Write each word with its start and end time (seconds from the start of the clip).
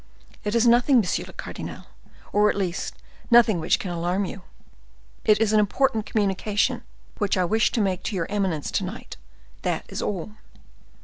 "It 0.43 0.55
is 0.55 0.65
nothing, 0.65 0.97
monsieur 0.99 1.25
le 1.27 1.33
cardinal, 1.33 1.83
or 2.33 2.49
at 2.49 2.55
least 2.55 2.95
nothing 3.29 3.59
which 3.59 3.77
can 3.77 3.91
alarm 3.91 4.25
you. 4.25 4.41
It 5.25 5.39
is 5.39 5.53
an 5.53 5.59
important 5.59 6.07
communication 6.07 6.81
which 7.19 7.37
I 7.37 7.45
wish 7.45 7.69
to 7.73 7.81
make 7.81 8.01
to 8.05 8.15
your 8.15 8.25
eminence 8.27 8.71
to 8.71 8.83
night,—that 8.83 9.85
is 9.89 10.01
all." 10.01 10.31